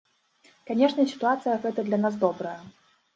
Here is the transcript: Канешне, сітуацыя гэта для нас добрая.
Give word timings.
Канешне, 0.69 1.05
сітуацыя 1.11 1.57
гэта 1.65 1.83
для 1.91 1.99
нас 2.07 2.17
добрая. 2.25 2.55